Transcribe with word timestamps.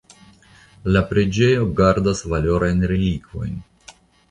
La 0.95 1.03
preĝejo 1.11 1.67
gardas 1.81 2.25
valorajn 2.33 2.83
relikvojn. 2.95 3.63